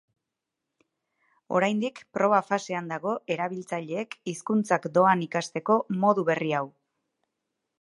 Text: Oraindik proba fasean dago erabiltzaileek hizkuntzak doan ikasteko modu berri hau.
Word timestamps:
Oraindik 1.59 2.01
proba 2.17 2.39
fasean 2.47 2.89
dago 2.93 3.13
erabiltzaileek 3.35 4.17
hizkuntzak 4.33 4.89
doan 4.97 5.23
ikasteko 5.29 5.77
modu 6.07 6.25
berri 6.33 6.51
hau. 6.61 6.65